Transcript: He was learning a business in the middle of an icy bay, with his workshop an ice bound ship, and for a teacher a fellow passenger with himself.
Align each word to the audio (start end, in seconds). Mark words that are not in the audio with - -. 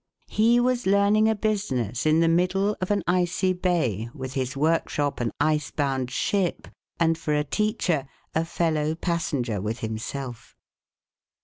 He 0.29 0.59
was 0.59 0.87
learning 0.87 1.29
a 1.29 1.35
business 1.35 2.07
in 2.07 2.21
the 2.21 2.27
middle 2.27 2.75
of 2.81 2.89
an 2.89 3.03
icy 3.05 3.53
bay, 3.53 4.09
with 4.15 4.33
his 4.33 4.57
workshop 4.57 5.19
an 5.19 5.31
ice 5.39 5.69
bound 5.69 6.09
ship, 6.09 6.67
and 6.99 7.15
for 7.19 7.35
a 7.35 7.43
teacher 7.43 8.07
a 8.33 8.43
fellow 8.43 8.95
passenger 8.95 9.61
with 9.61 9.81
himself. 9.81 10.55